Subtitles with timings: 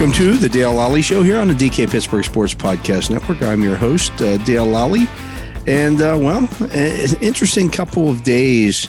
[0.00, 3.42] Welcome to the Dale Lolley Show here on the DK Pittsburgh Sports Podcast Network.
[3.42, 5.06] I'm your host, uh, Dale Lolley.
[5.66, 8.88] And, uh, well, an interesting couple of days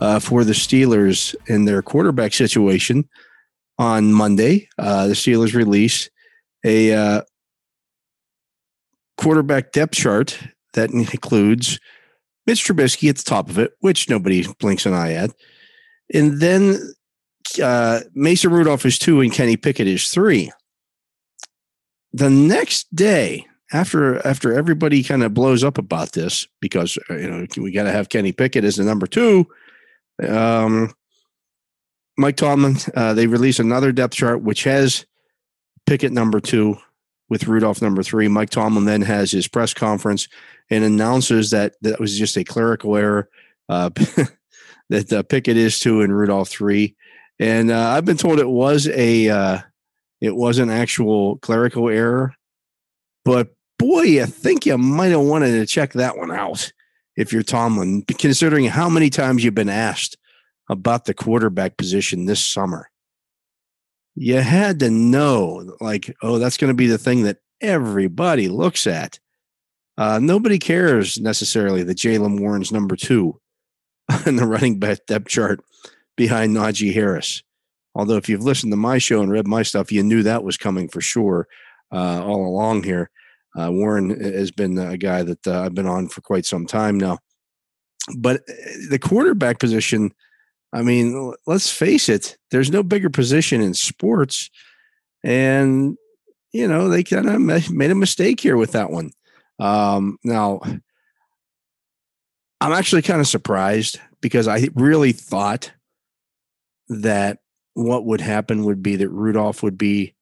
[0.00, 3.08] uh, for the Steelers in their quarterback situation.
[3.80, 6.10] On Monday, uh, the Steelers released
[6.64, 7.22] a uh,
[9.16, 10.38] quarterback depth chart
[10.74, 11.80] that includes
[12.46, 15.32] Mitch Trubisky at the top of it, which nobody blinks an eye at.
[16.14, 16.78] And then
[17.58, 20.50] uh, Mason Rudolph is two and Kenny Pickett is three.
[22.12, 27.30] The next day, after after everybody kind of blows up about this, because uh, you
[27.30, 29.46] know we got to have Kenny Pickett as the number two.
[30.26, 30.94] Um,
[32.18, 35.06] Mike Tomlin, uh, they release another depth chart which has
[35.86, 36.76] Pickett number two
[37.28, 38.28] with Rudolph number three.
[38.28, 40.28] Mike Tomlin then has his press conference
[40.70, 43.28] and announces that that was just a clerical error.
[43.68, 43.88] Uh,
[44.90, 46.94] that uh, Pickett is two and Rudolph three.
[47.42, 49.58] And uh, I've been told it was a uh,
[50.20, 52.36] it was an actual clerical error,
[53.24, 53.48] but
[53.80, 56.70] boy, I think you might have wanted to check that one out
[57.16, 60.16] if you're Tomlin, considering how many times you've been asked
[60.70, 62.88] about the quarterback position this summer.
[64.14, 68.86] You had to know, like, oh, that's going to be the thing that everybody looks
[68.86, 69.18] at.
[69.98, 73.40] Uh, nobody cares necessarily that Jaylen Warren's number two
[74.26, 75.58] on the running back depth chart
[76.22, 77.42] behind Najee Harris.
[77.96, 80.56] Although, if you've listened to my show and read my stuff, you knew that was
[80.56, 81.48] coming for sure
[81.90, 83.10] uh, all along here.
[83.58, 86.96] Uh, Warren has been a guy that uh, I've been on for quite some time
[86.96, 87.18] now.
[88.16, 88.52] But uh,
[88.88, 90.12] the quarterback position,
[90.72, 94.48] I mean, let's face it, there's no bigger position in sports.
[95.24, 95.96] And,
[96.52, 99.10] you know, they kind of made a mistake here with that one.
[99.58, 100.60] Um, now,
[102.60, 105.72] I'm actually kind of surprised because I really thought
[106.88, 107.38] that
[107.74, 110.14] what would happen would be that Rudolph would be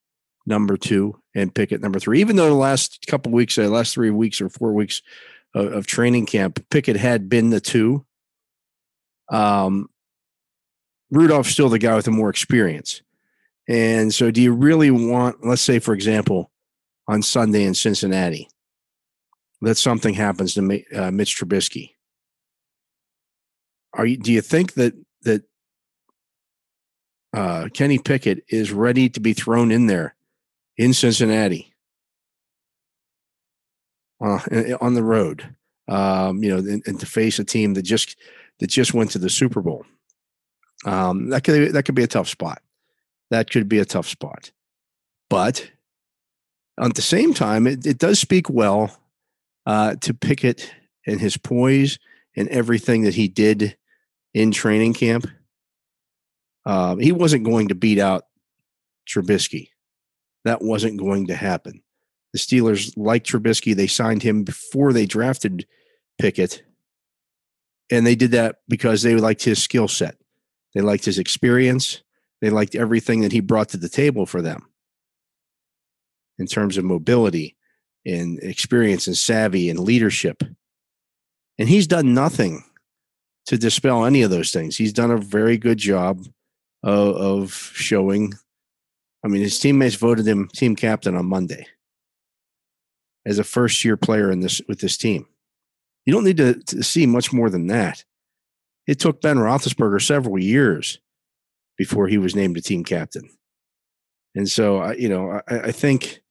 [0.47, 2.21] number two and Pickett number three.
[2.21, 5.03] Even though the last couple weeks, the uh, last three weeks or four weeks
[5.54, 8.04] of, of, training camp, Pickett had been the two.
[9.31, 9.88] Um,
[11.10, 13.03] Rudolph's still the guy with the more experience.
[13.69, 16.50] And so, do you really want, let's say, for example,
[17.06, 18.48] on Sunday in Cincinnati,
[19.60, 21.91] that something happens to uh, Mitch Trubisky?
[23.92, 24.16] Are you?
[24.16, 25.42] Do you think that that
[27.32, 30.14] uh, Kenny Pickett is ready to be thrown in there
[30.76, 31.72] in Cincinnati
[34.20, 34.41] uh,
[34.80, 35.54] on the road.
[35.88, 38.16] Um, you know, and, and, to face a team that just
[38.60, 39.84] that just went to the Super Bowl.
[40.84, 42.62] Um, that could that could be a tough spot.
[43.30, 44.52] That could be a tough spot.
[45.28, 45.68] But
[46.80, 48.97] at the same time, it, it does speak well
[49.66, 50.72] uh, to Pickett
[51.06, 51.98] and his poise
[52.36, 53.76] and everything that he did
[54.32, 55.26] in training camp
[56.66, 58.25] um, he wasn't going to beat out
[59.09, 59.69] Trubisky.
[60.44, 61.83] That wasn't going to happen.
[62.33, 63.74] The Steelers liked Trubisky.
[63.74, 65.66] They signed him before they drafted
[66.18, 66.62] Pickett.
[67.91, 70.16] And they did that because they liked his skill set.
[70.74, 72.03] They liked his experience.
[72.41, 74.68] They liked everything that he brought to the table for them
[76.39, 77.57] in terms of mobility
[78.07, 80.42] and experience and savvy and leadership.
[81.59, 82.65] And he's done nothing
[83.47, 84.77] to dispel any of those things.
[84.77, 86.24] He's done a very good job
[86.82, 88.34] of, of showing.
[89.24, 91.66] I mean, his teammates voted him team captain on Monday
[93.27, 95.27] as a first year player in this with this team.
[96.06, 98.04] You don't need to, to see much more than that.
[98.86, 100.98] It took Ben Roethlisberger several years
[101.77, 103.30] before he was named a team captain.
[104.34, 106.22] And so, I, you know, I, I think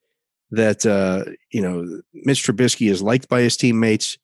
[0.51, 4.17] that uh, you know Mitch Trubisky is liked by his teammates.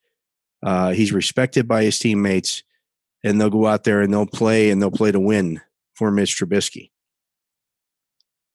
[0.64, 2.64] Uh, he's respected by his teammates,
[3.24, 5.62] and they'll go out there and they'll play and they'll play to win
[5.96, 6.92] for Mitch Trubisky.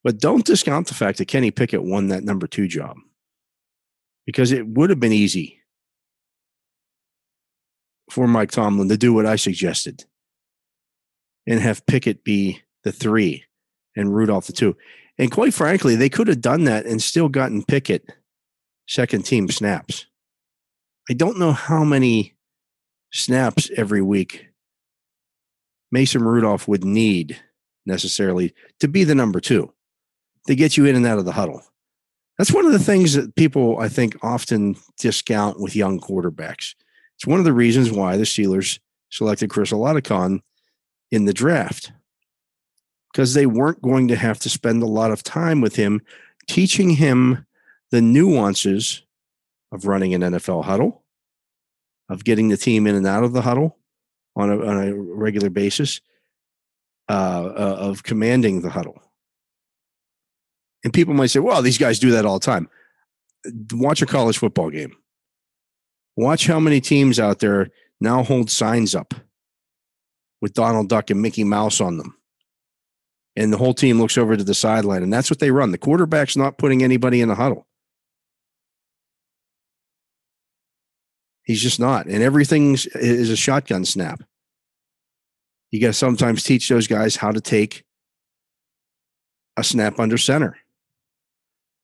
[0.03, 2.97] But don't discount the fact that Kenny Pickett won that number two job
[4.27, 5.61] because it would have been easy
[8.11, 10.05] for Mike Tomlin to do what I suggested
[11.47, 13.45] and have Pickett be the three
[13.97, 14.77] and Rudolph the two.
[15.19, 18.11] And quite frankly, they could have done that and still gotten Pickett
[18.89, 20.07] second team snaps.
[21.09, 22.37] I don't know how many
[23.13, 24.47] snaps every week
[25.91, 27.41] Mason Rudolph would need
[27.87, 29.73] necessarily to be the number two
[30.47, 31.63] to get you in and out of the huddle.
[32.39, 36.75] That's one of the things that people, I think, often discount with young quarterbacks.
[37.17, 38.79] It's one of the reasons why the Steelers
[39.11, 40.41] selected Chris Oladokun
[41.11, 41.93] in the draft
[43.13, 46.01] because they weren't going to have to spend a lot of time with him
[46.47, 47.45] teaching him
[47.91, 49.03] the nuances
[49.73, 51.03] of running an NFL huddle,
[52.09, 53.77] of getting the team in and out of the huddle
[54.37, 56.01] on a, on a regular basis,
[57.09, 59.01] uh, uh, of commanding the huddle.
[60.85, 62.69] And people might say, well, these guys do that all the time.
[63.73, 64.97] Watch a college football game.
[66.17, 69.15] Watch how many teams out there now hold signs up
[70.41, 72.17] with Donald Duck and Mickey Mouse on them
[73.37, 75.71] and the whole team looks over to the sideline, and that's what they run.
[75.71, 77.67] The quarterback's not putting anybody in the huddle.
[81.45, 84.23] He's just not, and everything is a shotgun snap.
[85.71, 87.85] You got to sometimes teach those guys how to take
[89.57, 90.57] a snap under center.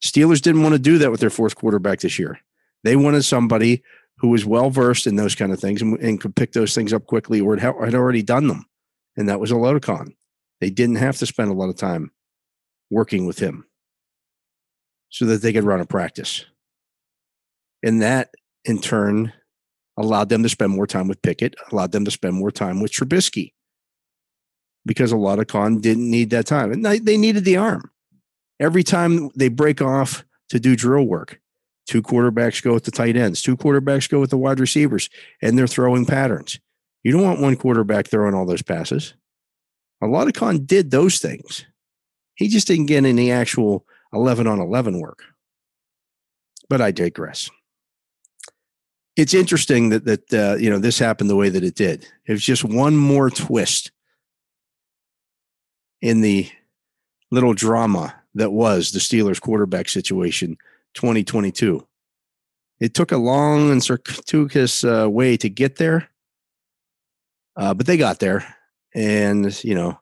[0.05, 2.39] Steelers didn't want to do that with their fourth quarterback this year.
[2.85, 3.83] They wanted somebody
[4.19, 6.93] who was well versed in those kind of things and, and, could pick those things
[6.93, 8.65] up quickly or had, already done them.
[9.17, 10.15] And that was Oladokun.
[10.61, 12.13] They didn't have to spend a lot of time
[12.91, 13.67] working with him
[15.11, 16.45] so that they could run a practice.
[17.83, 18.31] And that
[18.65, 19.33] in turn
[19.97, 22.93] allowed them to spend more time with Pickett, allowed them to spend more time with
[22.93, 23.53] Trubisky
[24.87, 26.73] because Oladokun didn't need that time.
[26.73, 27.91] And they needed the arm.
[28.61, 31.41] Every time they break off to do drill work,
[31.87, 35.11] two quarterbacks go with the tight ends, two quarterbacks go with the wide receivers,
[35.43, 36.59] and they're throwing patterns.
[37.03, 39.15] You don't want one quarterback throwing all those passes.
[40.03, 41.67] Oladokun did those things.
[42.37, 45.23] He just didn't get any actual 11 on 11 work.
[46.69, 47.51] But I digress.
[49.17, 52.07] It's interesting that that uh, you know this happened the way that it did.
[52.27, 53.91] It was just one more twist
[56.03, 56.51] in the
[57.31, 60.59] little drama that was the Steelers quarterback situation
[60.95, 61.87] 2022.
[62.79, 66.11] It took a long and circuitous uh, way to get there,
[67.57, 68.57] uh, but they got there
[68.97, 70.01] and you know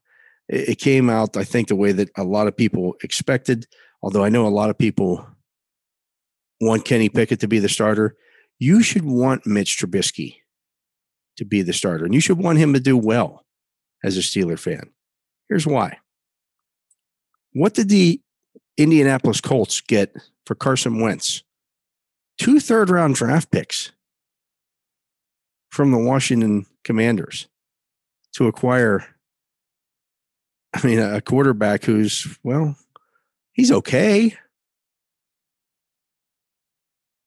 [0.49, 3.67] it, it came out i think the way that a lot of people expected
[4.03, 5.27] although i know a lot of people
[6.61, 8.17] want kenny pickett to be the starter
[8.59, 10.37] you should want mitch trubisky
[11.37, 13.45] to be the starter and you should want him to do well
[14.03, 14.91] as a steeler fan.
[15.49, 15.99] Here's why.
[17.53, 18.21] What did the
[18.77, 20.15] indianapolis colts get
[20.47, 21.43] for carson wentz?
[22.39, 23.93] Two third round draft picks
[25.71, 27.49] from the washington commanders
[28.35, 29.05] to acquire,
[30.75, 32.77] I mean, a quarterback who's, well,
[33.53, 34.37] he's okay,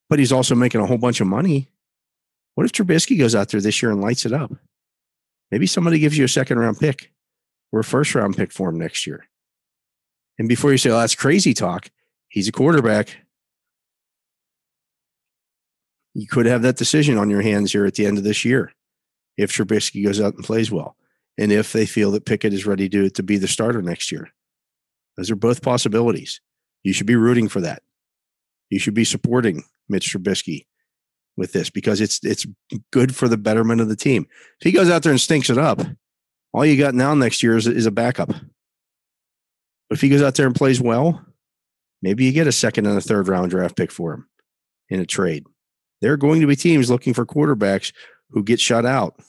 [0.10, 1.70] but he's also making a whole bunch of money.
[2.56, 4.52] What if Trubisky goes out there this year and lights it up?
[5.52, 7.12] Maybe somebody gives you a second round pick
[7.72, 9.26] or a first round pick for him next year.
[10.40, 11.90] And before you say, oh, that's crazy talk,
[12.30, 13.18] he's a quarterback.
[16.14, 18.74] You could have that decision on your hands here at the end of this year
[19.38, 20.96] if Trubisky goes out and plays well,
[21.38, 24.30] and if they feel that Pickett is ready to, to be the starter next year.
[25.16, 26.42] Those are both possibilities.
[26.84, 27.84] You should be rooting for that.
[28.69, 30.65] You should be supporting Mitch Trubisky
[31.36, 32.45] with this because it's it's
[32.91, 34.27] good for the betterment of the team.
[34.59, 35.81] If he goes out there and stinks it up,
[36.53, 38.29] all you got now next year is, is a backup.
[38.29, 41.24] But if he goes out there and plays well,
[42.01, 44.27] maybe you get a second and a third round draft pick for him
[44.89, 45.45] in a trade.
[46.01, 47.93] There are going to be teams looking for quarterbacks
[48.31, 49.19] who get shut out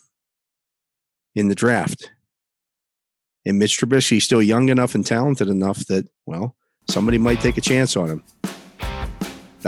[1.34, 2.10] in the draft.
[3.46, 6.56] And Mitch Trubisky is still young enough and talented enough that, well,
[6.90, 8.24] somebody might take a chance on him.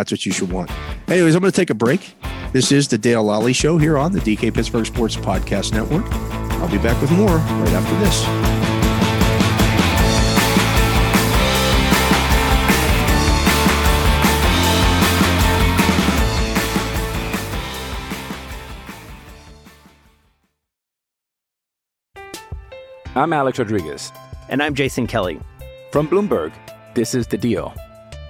[0.00, 0.70] That's what you should want.
[1.08, 2.14] Anyways, I'm going to take a break.
[2.54, 6.10] This is the Dale Lolley Show here on the DK Pittsburgh Sports Podcast Network.
[6.62, 8.24] I'll be back with more right after this.
[23.14, 24.12] I'm Alex Rodriguez.
[24.48, 25.38] And I'm Jason Kelly.
[25.92, 26.54] From Bloomberg,
[26.94, 27.74] This is The Deal.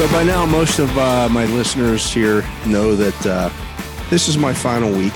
[0.00, 3.50] So by now, most of uh, my listeners here know that uh,
[4.08, 5.14] this is my final week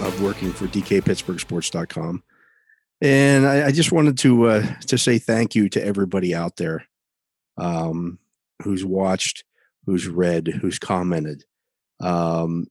[0.00, 2.24] of working for DKPittsburghSports.com,
[3.00, 6.88] and I, I just wanted to uh, to say thank you to everybody out there
[7.56, 8.18] um,
[8.64, 9.44] who's watched,
[9.86, 11.44] who's read, who's commented.
[12.00, 12.66] Um,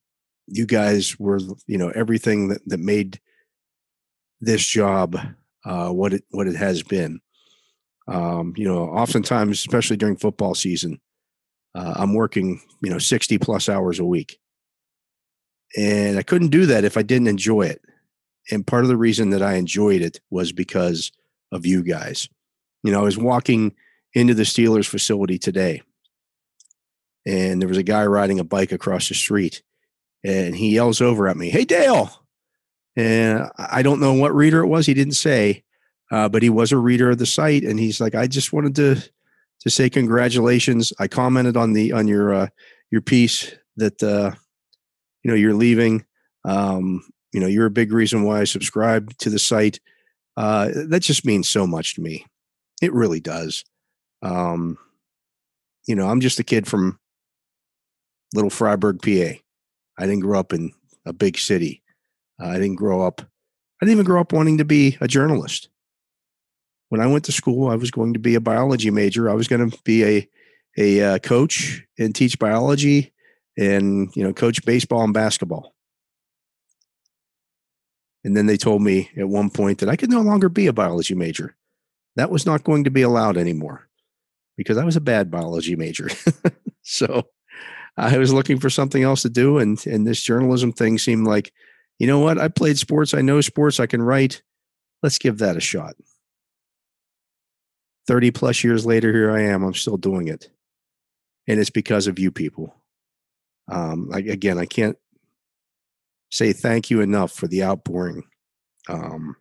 [0.48, 3.22] you guys were, you know, everything that, that made
[4.42, 5.18] this job
[5.64, 7.22] uh, what it what it has been.
[8.10, 11.00] Um, you know, oftentimes, especially during football season,
[11.76, 14.40] uh, I'm working, you know, 60 plus hours a week.
[15.76, 17.82] And I couldn't do that if I didn't enjoy it.
[18.52, 21.12] And part of the reason that I enjoyed it was because
[21.52, 22.30] of you guys.
[22.84, 23.74] You know, I was walking
[24.14, 25.82] into the Steelers facility today,
[27.26, 29.64] and there was a guy riding a bike across the street,
[30.24, 32.12] and he yells over at me, Hey, Dale.
[32.96, 34.86] And I don't know what reader it was.
[34.86, 35.64] He didn't say,
[36.12, 37.64] uh, but he was a reader of the site.
[37.64, 39.10] And he's like, I just wanted to
[39.64, 40.94] to say congratulations.
[41.00, 42.48] I commented on the on your uh,
[42.92, 44.32] your piece that uh,
[45.24, 46.06] you know you're leaving.
[46.46, 49.80] Um, you know you're a big reason why I subscribe to the site.
[50.36, 52.26] Uh, that just means so much to me.
[52.82, 53.64] It really does.
[54.22, 54.78] Um,
[55.88, 57.00] you know, I'm just a kid from
[58.34, 59.40] little Freiburg, PA.
[59.98, 60.72] I didn't grow up in
[61.06, 61.84] a big city.
[62.42, 63.22] Uh, I didn't grow up.
[63.22, 65.70] I didn't even grow up wanting to be a journalist
[66.94, 69.28] when I went to school, I was going to be a biology major.
[69.28, 70.30] I was going to be a
[70.78, 73.12] a uh, coach and teach biology,
[73.58, 75.74] and you know, coach baseball and basketball.
[78.24, 80.74] And then they told me at one point that I could no longer be a
[80.74, 81.56] biology major.
[82.16, 83.90] That was not going to be allowed anymore
[84.56, 86.10] because I was a bad biology major.
[86.84, 87.24] so
[87.98, 91.54] I was looking for something else to do, and and this journalism thing seemed like,
[91.98, 92.38] you know what?
[92.38, 93.16] I played sports.
[93.16, 93.80] I know sports.
[93.80, 94.44] I can write.
[95.02, 95.96] Let's give that a shot.
[98.08, 99.64] 30 plus years later, here I am.
[99.64, 100.50] I'm still doing it.
[101.48, 102.76] And it's because of you people.
[103.72, 104.98] Um, I, again, I can't
[106.32, 108.24] say thank you enough for the outpouring.
[108.90, 109.36] Um,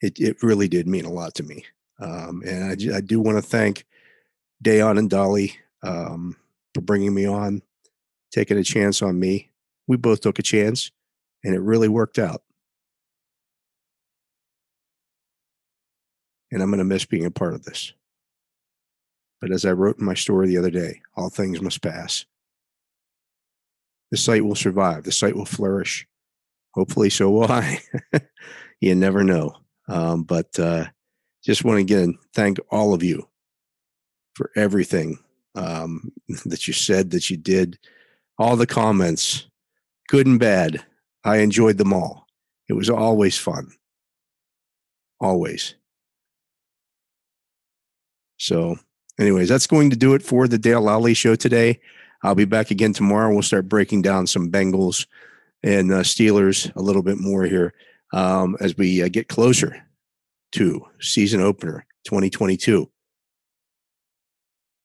[0.00, 1.64] it, it really did mean a lot to me.
[2.00, 3.84] Um, and I, I do want to thank
[4.62, 6.36] Dejan and Dolly um,
[6.74, 7.62] for bringing me on,
[8.32, 9.50] taking a chance on me.
[9.86, 10.90] We both took a chance,
[11.42, 12.42] and it really worked out.
[16.50, 17.92] And I'm going to miss being a part of this.
[19.40, 22.24] But as I wrote in my story the other day, all things must pass.
[24.10, 26.06] The site will survive, the site will flourish.
[26.74, 27.80] Hopefully, so will I.
[28.80, 29.54] you never know.
[29.88, 30.86] Um, but uh,
[31.44, 33.28] just want to again thank all of you
[34.34, 35.18] for everything
[35.54, 36.12] um,
[36.46, 37.78] that you said, that you did,
[38.38, 39.46] all the comments,
[40.08, 40.84] good and bad.
[41.24, 42.26] I enjoyed them all.
[42.68, 43.72] It was always fun.
[45.20, 45.74] Always.
[48.44, 48.76] So,
[49.18, 51.80] anyways, that's going to do it for the Dale Lolley show today.
[52.22, 53.32] I'll be back again tomorrow.
[53.32, 55.06] We'll start breaking down some Bengals
[55.62, 57.72] and uh, Steelers a little bit more here
[58.12, 59.82] um, as we uh, get closer
[60.52, 62.90] to season opener 2022.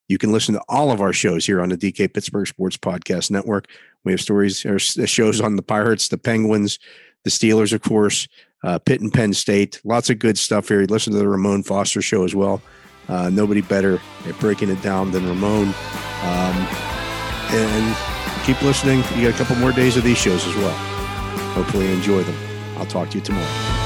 [0.08, 3.30] You can listen to all of our shows here on the DK Pittsburgh Sports Podcast
[3.30, 3.68] Network.
[4.06, 6.80] We have stories or shows on the Pirates, the Penguins,
[7.26, 8.26] the Steelers, of course,
[8.64, 9.82] uh, Pitt and Penn State.
[9.84, 10.86] Lots of good stuff here.
[10.86, 12.62] Listen to the Ramon Foster show as well.
[13.10, 15.74] Uh, nobody better at breaking it down than Ramon.
[16.24, 16.68] Um,
[17.52, 17.98] and
[18.46, 19.00] keep listening.
[19.16, 20.76] You got a couple more days of these shows as well.
[21.54, 22.36] Hopefully, you enjoy them.
[22.78, 23.79] I'll talk to you tomorrow.